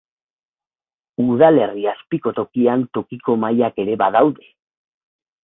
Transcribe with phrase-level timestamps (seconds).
[1.33, 4.51] Udalerri azpiko tokian tokiko mailak ere badaude.